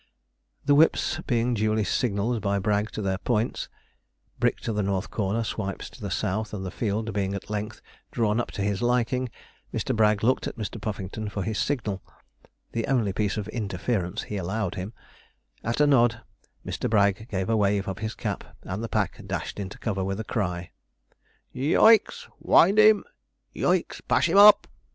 [0.65, 3.69] The whips being duly signalled by Bragg to their points
[4.39, 7.83] Brick to the north corner, Swipes to the south and the field being at length
[8.09, 9.29] drawn up to his liking,
[9.71, 9.95] Mr.
[9.95, 10.81] Bragg looked at Mr.
[10.81, 12.01] Puffington for his signal
[12.71, 14.91] (the only piece of interference he allowed him);
[15.63, 16.21] at a nod
[16.65, 16.89] Mr.
[16.89, 20.23] Bragg gave a wave of his cap, and the pack dashed into cover with a
[20.23, 20.71] cry.
[21.51, 23.03] 'Yo o icks wind him!
[23.53, 24.65] Yo o icks pash him up!'